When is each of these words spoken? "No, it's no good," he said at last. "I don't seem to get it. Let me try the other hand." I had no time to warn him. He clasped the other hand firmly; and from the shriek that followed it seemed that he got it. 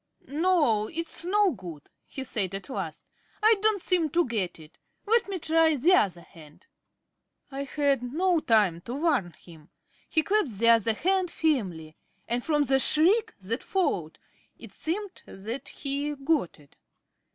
"No, 0.29 0.87
it's 0.87 1.25
no 1.25 1.51
good," 1.51 1.87
he 2.07 2.23
said 2.23 2.55
at 2.55 2.71
last. 2.71 3.05
"I 3.43 3.57
don't 3.61 3.83
seem 3.83 4.09
to 4.09 4.25
get 4.25 4.57
it. 4.59 4.79
Let 5.05 5.29
me 5.29 5.37
try 5.37 5.75
the 5.75 5.93
other 5.93 6.21
hand." 6.23 6.65
I 7.51 7.65
had 7.65 8.01
no 8.11 8.39
time 8.39 8.81
to 8.85 8.95
warn 8.95 9.33
him. 9.33 9.69
He 10.09 10.23
clasped 10.23 10.57
the 10.57 10.69
other 10.69 10.93
hand 10.95 11.29
firmly; 11.29 11.97
and 12.27 12.43
from 12.43 12.63
the 12.63 12.79
shriek 12.79 13.35
that 13.41 13.61
followed 13.61 14.17
it 14.57 14.71
seemed 14.71 15.21
that 15.27 15.69
he 15.69 16.15
got 16.15 16.59
it. 16.59 16.77